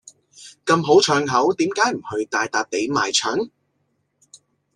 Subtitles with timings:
[0.65, 3.51] 咁好唱口，點解唔去大笪地賣唱。